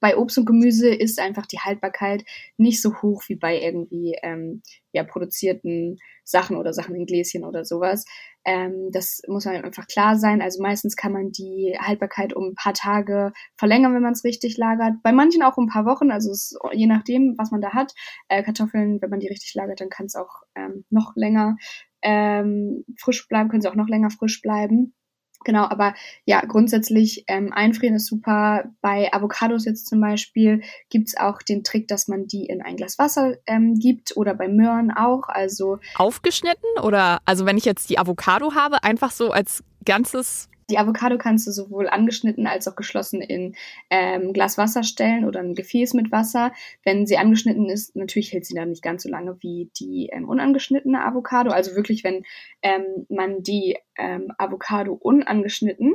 bei 0.00 0.16
Obst 0.16 0.38
und 0.38 0.46
Gemüse 0.46 0.92
ist 0.92 1.18
einfach 1.18 1.46
die 1.46 1.58
Haltbarkeit 1.58 2.24
nicht 2.56 2.82
so 2.82 2.94
hoch 3.02 3.22
wie 3.28 3.36
bei 3.36 3.60
irgendwie 3.60 4.16
ähm, 4.22 4.62
ja, 4.92 5.04
produzierten 5.04 5.98
Sachen 6.24 6.56
oder 6.56 6.72
Sachen 6.72 6.94
in 6.94 7.06
Gläschen 7.06 7.44
oder 7.44 7.64
sowas. 7.64 8.04
Ähm, 8.44 8.90
das 8.92 9.22
muss 9.26 9.44
man 9.44 9.64
einfach 9.64 9.86
klar 9.86 10.16
sein. 10.16 10.40
Also 10.40 10.62
meistens 10.62 10.96
kann 10.96 11.12
man 11.12 11.30
die 11.30 11.76
Haltbarkeit 11.78 12.34
um 12.34 12.48
ein 12.48 12.54
paar 12.54 12.74
Tage 12.74 13.32
verlängern, 13.56 13.94
wenn 13.94 14.02
man 14.02 14.12
es 14.12 14.24
richtig 14.24 14.56
lagert. 14.56 14.94
Bei 15.02 15.12
manchen 15.12 15.42
auch 15.42 15.56
um 15.56 15.64
ein 15.64 15.72
paar 15.72 15.86
Wochen, 15.86 16.10
also 16.10 16.30
es, 16.30 16.56
je 16.72 16.86
nachdem, 16.86 17.34
was 17.36 17.50
man 17.50 17.60
da 17.60 17.72
hat. 17.72 17.92
Äh, 18.28 18.42
Kartoffeln, 18.42 19.00
wenn 19.02 19.10
man 19.10 19.20
die 19.20 19.28
richtig 19.28 19.54
lagert, 19.54 19.80
dann 19.80 19.90
kann 19.90 20.06
es 20.06 20.14
auch 20.14 20.42
ähm, 20.54 20.84
noch 20.90 21.12
länger 21.16 21.56
ähm, 22.02 22.84
frisch 22.98 23.28
bleiben, 23.28 23.50
können 23.50 23.62
sie 23.62 23.68
auch 23.68 23.74
noch 23.74 23.88
länger 23.88 24.10
frisch 24.10 24.40
bleiben. 24.40 24.94
Genau, 25.44 25.64
aber 25.64 25.94
ja, 26.26 26.42
grundsätzlich 26.44 27.24
ähm, 27.26 27.52
einfrieren 27.52 27.94
ist 27.94 28.06
super. 28.06 28.64
Bei 28.82 29.12
Avocados 29.12 29.64
jetzt 29.64 29.86
zum 29.86 30.00
Beispiel 30.00 30.62
gibt's 30.90 31.16
auch 31.16 31.40
den 31.40 31.64
Trick, 31.64 31.88
dass 31.88 32.08
man 32.08 32.26
die 32.26 32.44
in 32.44 32.60
ein 32.60 32.76
Glas 32.76 32.98
Wasser 32.98 33.36
ähm, 33.46 33.78
gibt 33.78 34.16
oder 34.16 34.34
bei 34.34 34.48
Möhren 34.48 34.90
auch. 34.90 35.28
Also 35.28 35.78
aufgeschnitten 35.96 36.68
oder 36.82 37.20
also 37.24 37.46
wenn 37.46 37.56
ich 37.56 37.64
jetzt 37.64 37.88
die 37.88 37.98
Avocado 37.98 38.54
habe, 38.54 38.84
einfach 38.84 39.12
so 39.12 39.30
als 39.30 39.64
ganzes 39.84 40.48
die 40.70 40.78
Avocado 40.78 41.18
kannst 41.18 41.46
du 41.46 41.50
sowohl 41.50 41.88
angeschnitten 41.88 42.46
als 42.46 42.66
auch 42.68 42.76
geschlossen 42.76 43.20
in 43.20 43.54
ähm, 43.90 44.32
Glas 44.32 44.56
Wasser 44.56 44.82
stellen 44.82 45.24
oder 45.24 45.40
ein 45.40 45.54
Gefäß 45.54 45.94
mit 45.94 46.12
Wasser. 46.12 46.52
Wenn 46.84 47.06
sie 47.06 47.18
angeschnitten 47.18 47.68
ist, 47.68 47.96
natürlich 47.96 48.32
hält 48.32 48.46
sie 48.46 48.54
dann 48.54 48.70
nicht 48.70 48.82
ganz 48.82 49.02
so 49.02 49.08
lange 49.08 49.36
wie 49.40 49.70
die 49.78 50.08
ähm, 50.12 50.28
unangeschnittene 50.28 51.04
Avocado. 51.04 51.50
Also 51.50 51.74
wirklich, 51.74 52.04
wenn 52.04 52.24
ähm, 52.62 53.06
man 53.08 53.42
die 53.42 53.76
ähm, 53.98 54.32
Avocado 54.38 54.94
unangeschnitten, 54.94 55.94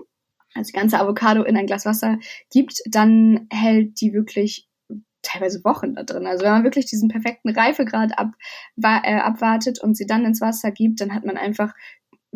also 0.54 0.72
die 0.72 0.78
ganze 0.78 1.00
Avocado 1.00 1.44
in 1.44 1.58
ein 1.58 1.66
Glas 1.66 1.86
Wasser 1.86 2.20
gibt, 2.52 2.82
dann 2.86 3.48
hält 3.52 4.00
die 4.02 4.14
wirklich 4.14 4.70
teilweise 5.26 5.64
Wochen 5.64 5.96
da 5.96 6.04
drin. 6.04 6.28
Also 6.28 6.46
wenn 6.46 6.52
man 6.52 6.64
wirklich 6.64 6.86
diesen 6.86 7.10
perfekten 7.10 7.50
Reifegrad 7.50 8.18
ab, 8.18 8.32
äh, 8.82 9.16
abwartet 9.16 9.82
und 9.82 9.98
sie 9.98 10.06
dann 10.06 10.26
ins 10.26 10.42
Wasser 10.42 10.72
gibt, 10.72 11.02
dann 11.02 11.14
hat 11.14 11.26
man 11.26 11.38
einfach 11.38 11.74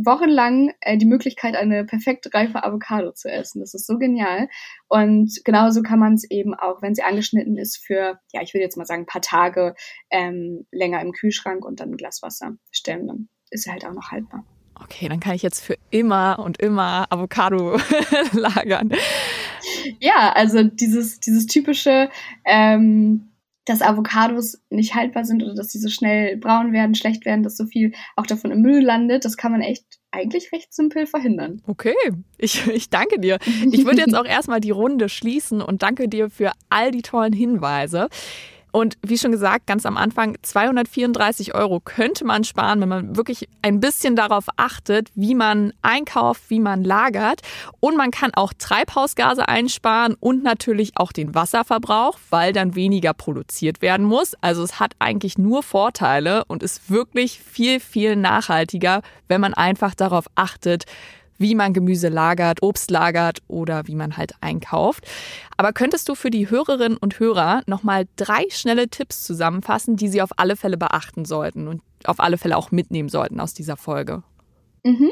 wochenlang 0.05 0.73
äh, 0.81 0.97
die 0.97 1.05
Möglichkeit, 1.05 1.55
eine 1.55 1.85
perfekt 1.85 2.33
reife 2.33 2.63
Avocado 2.63 3.11
zu 3.11 3.29
essen. 3.29 3.59
Das 3.59 3.73
ist 3.73 3.87
so 3.87 3.97
genial. 3.97 4.49
Und 4.87 5.41
genauso 5.45 5.81
kann 5.81 5.99
man 5.99 6.13
es 6.13 6.29
eben 6.29 6.53
auch, 6.53 6.81
wenn 6.81 6.95
sie 6.95 7.03
angeschnitten 7.03 7.57
ist, 7.57 7.77
für, 7.77 8.19
ja, 8.31 8.41
ich 8.41 8.53
würde 8.53 8.63
jetzt 8.63 8.77
mal 8.77 8.85
sagen, 8.85 9.03
ein 9.03 9.07
paar 9.07 9.21
Tage 9.21 9.75
ähm, 10.09 10.65
länger 10.71 11.01
im 11.01 11.11
Kühlschrank 11.11 11.65
und 11.65 11.79
dann 11.79 11.91
ein 11.91 11.97
Glas 11.97 12.21
Wasser 12.21 12.53
stellen. 12.71 13.07
Dann 13.07 13.29
ist 13.51 13.63
sie 13.63 13.71
halt 13.71 13.85
auch 13.85 13.93
noch 13.93 14.11
haltbar. 14.11 14.45
Okay, 14.81 15.09
dann 15.09 15.19
kann 15.19 15.35
ich 15.35 15.41
jetzt 15.41 15.59
für 15.59 15.77
immer 15.89 16.39
und 16.39 16.61
immer 16.61 17.05
Avocado 17.09 17.77
lagern. 18.31 18.91
Ja, 19.99 20.31
also 20.33 20.63
dieses, 20.63 21.19
dieses 21.19 21.47
typische, 21.47 22.09
ähm, 22.45 23.28
dass 23.69 23.83
Avocados 23.83 24.59
nicht 24.69 24.95
haltbar 24.95 25.25
sind 25.25 25.43
oder 25.43 25.53
dass 25.53 25.71
sie 25.71 25.79
so 25.79 25.89
schnell 25.89 26.37
braun 26.37 26.73
werden, 26.73 26.95
schlecht 26.95 27.25
werden, 27.25 27.43
dass 27.43 27.55
so 27.55 27.65
viel 27.65 27.93
auch 28.15 28.25
davon 28.25 28.51
im 28.51 28.61
Müll 28.61 28.83
landet, 28.83 29.25
das 29.25 29.37
kann 29.37 29.51
man 29.51 29.61
echt 29.61 29.85
eigentlich 30.11 30.51
recht 30.51 30.73
simpel 30.73 31.05
verhindern. 31.05 31.61
Okay, 31.67 31.93
ich, 32.39 32.65
ich 32.67 32.89
danke 32.89 33.19
dir. 33.19 33.37
Ich 33.71 33.85
würde 33.85 33.99
jetzt 33.99 34.15
auch 34.17 34.25
erstmal 34.25 34.59
die 34.59 34.71
Runde 34.71 35.07
schließen 35.07 35.61
und 35.61 35.83
danke 35.83 36.09
dir 36.09 36.31
für 36.31 36.51
all 36.69 36.89
die 36.89 37.03
tollen 37.03 37.33
Hinweise. 37.33 38.09
Und 38.71 38.97
wie 39.01 39.17
schon 39.17 39.31
gesagt, 39.31 39.67
ganz 39.67 39.85
am 39.85 39.97
Anfang, 39.97 40.37
234 40.41 41.55
Euro 41.55 41.79
könnte 41.79 42.25
man 42.25 42.43
sparen, 42.43 42.81
wenn 42.81 42.89
man 42.89 43.15
wirklich 43.15 43.47
ein 43.61 43.79
bisschen 43.79 44.15
darauf 44.15 44.45
achtet, 44.57 45.09
wie 45.15 45.35
man 45.35 45.73
einkauft, 45.81 46.43
wie 46.49 46.59
man 46.59 46.83
lagert. 46.83 47.41
Und 47.79 47.97
man 47.97 48.11
kann 48.11 48.31
auch 48.33 48.53
Treibhausgase 48.57 49.47
einsparen 49.47 50.15
und 50.19 50.43
natürlich 50.43 50.91
auch 50.95 51.11
den 51.11 51.33
Wasserverbrauch, 51.33 52.19
weil 52.29 52.53
dann 52.53 52.75
weniger 52.75 53.13
produziert 53.13 53.81
werden 53.81 54.05
muss. 54.05 54.35
Also 54.41 54.63
es 54.63 54.79
hat 54.79 54.93
eigentlich 54.99 55.37
nur 55.37 55.63
Vorteile 55.63 56.45
und 56.45 56.63
ist 56.63 56.89
wirklich 56.89 57.39
viel, 57.39 57.79
viel 57.79 58.15
nachhaltiger, 58.15 59.01
wenn 59.27 59.41
man 59.41 59.53
einfach 59.53 59.95
darauf 59.95 60.25
achtet, 60.35 60.85
wie 61.39 61.55
man 61.55 61.73
Gemüse 61.73 62.09
lagert, 62.09 62.61
Obst 62.61 62.91
lagert 62.91 63.39
oder 63.47 63.87
wie 63.87 63.95
man 63.95 64.17
halt 64.17 64.33
einkauft. 64.41 65.07
Aber 65.57 65.73
könntest 65.73 66.07
du 66.07 66.15
für 66.15 66.29
die 66.29 66.49
Hörerinnen 66.49 66.97
und 66.97 67.19
Hörer 67.19 67.63
nochmal 67.65 68.05
drei 68.17 68.45
schnelle 68.49 68.89
Tipps 68.89 69.23
zusammenfassen, 69.23 69.95
die 69.95 70.09
sie 70.09 70.21
auf 70.21 70.31
alle 70.37 70.55
Fälle 70.55 70.77
beachten 70.77 71.25
sollten 71.25 71.67
und 71.67 71.81
auf 72.03 72.19
alle 72.19 72.37
Fälle 72.37 72.57
auch 72.57 72.71
mitnehmen 72.71 73.09
sollten 73.09 73.39
aus 73.39 73.53
dieser 73.53 73.77
Folge? 73.77 74.21
Mhm. 74.83 75.11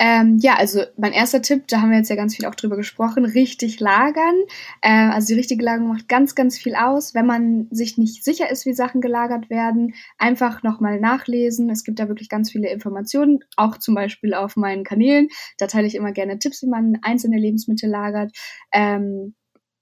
Ähm, 0.00 0.38
ja, 0.40 0.54
also 0.54 0.82
mein 0.96 1.12
erster 1.12 1.42
Tipp, 1.42 1.66
da 1.66 1.80
haben 1.80 1.90
wir 1.90 1.98
jetzt 1.98 2.08
ja 2.08 2.16
ganz 2.16 2.36
viel 2.36 2.46
auch 2.46 2.54
drüber 2.54 2.76
gesprochen, 2.76 3.24
richtig 3.24 3.80
lagern. 3.80 4.36
Äh, 4.80 5.10
also 5.10 5.28
die 5.28 5.34
richtige 5.34 5.64
Lagerung 5.64 5.88
macht 5.88 6.08
ganz, 6.08 6.34
ganz 6.36 6.56
viel 6.56 6.76
aus. 6.76 7.14
Wenn 7.14 7.26
man 7.26 7.66
sich 7.70 7.98
nicht 7.98 8.24
sicher 8.24 8.50
ist, 8.50 8.64
wie 8.64 8.74
Sachen 8.74 9.00
gelagert 9.00 9.50
werden, 9.50 9.94
einfach 10.16 10.62
nochmal 10.62 11.00
nachlesen. 11.00 11.68
Es 11.70 11.82
gibt 11.82 11.98
da 11.98 12.08
wirklich 12.08 12.28
ganz 12.28 12.52
viele 12.52 12.70
Informationen, 12.70 13.40
auch 13.56 13.78
zum 13.78 13.94
Beispiel 13.94 14.34
auf 14.34 14.56
meinen 14.56 14.84
Kanälen. 14.84 15.28
Da 15.58 15.66
teile 15.66 15.88
ich 15.88 15.96
immer 15.96 16.12
gerne 16.12 16.38
Tipps, 16.38 16.62
wie 16.62 16.68
man 16.68 16.98
einzelne 17.02 17.38
Lebensmittel 17.38 17.90
lagert. 17.90 18.30
Ähm, 18.72 19.34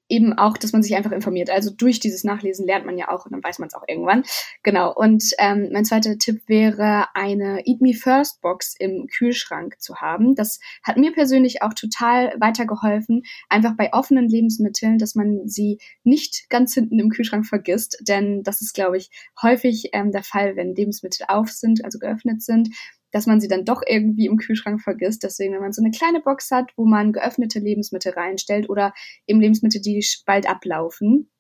eben 0.09 0.33
auch, 0.39 0.57
dass 0.57 0.73
man 0.73 0.83
sich 0.83 0.97
einfach 0.97 1.13
informiert. 1.13 1.51
Also 1.51 1.71
durch 1.71 2.01
dieses 2.01 2.25
Nachlesen 2.25 2.67
lernt 2.67 2.87
man 2.87 2.99
ja 2.99 3.11
auch 3.11 3.25
und 3.25 3.33
dann 3.33 3.43
weiß 3.43 3.59
man 3.59 3.69
es 3.69 3.75
auch 3.75 3.85
irgendwann. 3.87 4.25
Genau. 4.63 4.93
Und 4.95 5.25
ähm, 5.39 5.71
mein 5.73 5.85
zweiter 5.85 6.19
Tipp 6.19 6.43
wäre, 6.47 7.07
eine 7.15 7.67
Eat 7.67 7.81
Me 7.81 7.95
First 7.95 8.41
Box 8.41 8.75
im 8.79 9.07
Kühlschrank 9.09 9.81
zu 9.81 9.97
haben. 9.97 10.35
Das 10.35 10.61
hat 10.83 10.97
mir 10.97 11.13
persönlich 11.13 11.63
auch 11.63 11.75
total 11.75 12.35
weitergeholfen, 12.39 13.23
einfach 13.49 13.77
bei 13.77 13.93
offenen 13.93 14.29
Lebensmitteln, 14.29 14.99
dass 14.99 15.15
man 15.15 15.49
sie 15.49 15.79
nicht 16.05 16.49
ganz 16.51 16.75
hinten 16.75 16.99
im 16.99 17.11
Kühlschrank 17.11 17.47
vergisst. 17.47 17.99
Denn 18.07 18.43
das 18.43 18.61
ist, 18.61 18.75
glaube 18.75 18.97
ich, 18.97 19.11
häufig 19.43 19.91
ähm, 19.93 20.13
der 20.13 20.23
Fall, 20.23 20.57
wenn 20.57 20.75
Lebensmittel 20.75 21.27
auf 21.29 21.51
sind, 21.51 21.85
also 21.85 21.99
geöffnet 21.99 22.43
sind 22.43 22.69
dass 23.13 23.27
man 23.27 23.41
sie 23.41 23.49
dann 23.49 23.65
doch 23.65 23.83
irgendwie 23.87 24.27
im 24.27 24.37
Kühlschrank 24.37 24.81
vergisst. 24.81 25.23
Deswegen, 25.23 25.55
wenn 25.55 25.61
man 25.61 25.73
so 25.73 25.83
eine 25.83 25.91
kleine 25.91 26.21
Box 26.21 26.51
hat, 26.51 26.73
wo 26.77 26.85
man 26.85 27.13
geöffnete 27.13 27.59
Lebensmittel 27.59 28.13
reinstellt 28.13 28.69
oder 28.69 28.93
eben 29.27 29.41
Lebensmittel, 29.41 29.81
die 29.81 30.05
bald 30.27 30.49
ablaufen, 30.49 31.31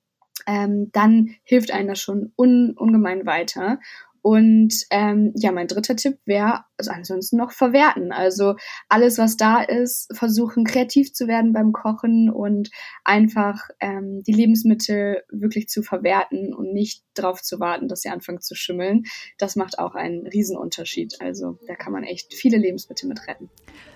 ähm, 0.46 0.90
dann 0.92 1.34
hilft 1.44 1.70
einem 1.72 1.88
das 1.88 2.00
schon 2.00 2.32
un 2.36 2.74
ungemein 2.76 3.26
weiter. 3.26 3.80
Und 4.26 4.74
ähm, 4.90 5.32
ja, 5.36 5.52
mein 5.52 5.68
dritter 5.68 5.94
Tipp 5.94 6.18
wäre 6.24 6.64
also 6.76 6.90
ansonsten 6.90 7.36
noch 7.36 7.52
verwerten. 7.52 8.10
Also 8.10 8.56
alles, 8.88 9.18
was 9.18 9.36
da 9.36 9.62
ist, 9.62 10.08
versuchen 10.16 10.64
kreativ 10.64 11.12
zu 11.12 11.28
werden 11.28 11.52
beim 11.52 11.70
Kochen 11.70 12.28
und 12.28 12.70
einfach 13.04 13.68
ähm, 13.78 14.24
die 14.26 14.32
Lebensmittel 14.32 15.22
wirklich 15.30 15.68
zu 15.68 15.84
verwerten 15.84 16.52
und 16.52 16.72
nicht 16.72 17.04
darauf 17.14 17.40
zu 17.40 17.60
warten, 17.60 17.86
dass 17.86 18.00
sie 18.00 18.08
anfangen 18.08 18.40
zu 18.40 18.56
schimmeln. 18.56 19.04
Das 19.38 19.54
macht 19.54 19.78
auch 19.78 19.94
einen 19.94 20.26
Riesenunterschied. 20.26 21.20
Also 21.20 21.60
da 21.68 21.76
kann 21.76 21.92
man 21.92 22.02
echt 22.02 22.34
viele 22.34 22.56
Lebensmittel 22.56 23.08
mit 23.08 23.28
retten. 23.28 23.48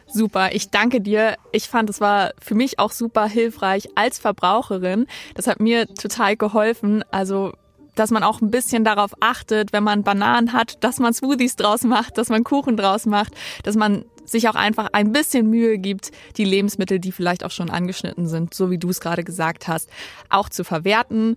Super, 0.07 0.55
ich 0.55 0.71
danke 0.71 1.01
dir. 1.01 1.39
Ich 1.51 1.69
fand, 1.69 1.91
es 1.91 2.01
war 2.01 2.35
für 2.41 2.55
mich 2.55 2.79
auch 2.79 2.93
super 2.93 3.27
hilfreich 3.27 3.89
als 3.97 4.21
Verbraucherin. 4.21 5.07
Das 5.35 5.49
hat 5.49 5.59
mir 5.59 5.89
total 5.89 6.37
geholfen. 6.37 7.03
Also 7.11 7.53
dass 7.95 8.11
man 8.11 8.23
auch 8.23 8.41
ein 8.41 8.51
bisschen 8.51 8.85
darauf 8.85 9.13
achtet, 9.21 9.73
wenn 9.73 9.85
man 9.85 10.03
Bananen 10.03 10.53
hat, 10.53 10.83
dass 10.83 10.99
man 10.99 11.15
Smoothies 11.15 11.57
draus 11.57 11.85
macht, 11.85 12.19
dass 12.19 12.29
man 12.29 12.45
Kuchen 12.45 12.77
draus 12.77 13.07
macht, 13.07 13.35
dass 13.65 13.77
man 13.77 14.05
sich 14.25 14.49
auch 14.49 14.55
einfach 14.55 14.89
ein 14.93 15.13
bisschen 15.13 15.49
Mühe 15.51 15.79
gibt, 15.79 16.13
die 16.37 16.45
Lebensmittel, 16.45 16.99
die 16.99 17.13
vielleicht 17.13 17.45
auch 17.45 17.51
schon 17.51 17.71
angeschnitten 17.71 18.27
sind, 18.27 18.55
so 18.55 18.71
wie 18.71 18.79
du 18.79 18.91
es 18.91 19.01
gerade 19.01 19.25
gesagt 19.25 19.69
hast, 19.69 19.91
auch 20.29 20.49
zu 20.49 20.65
verwerten. 20.65 21.37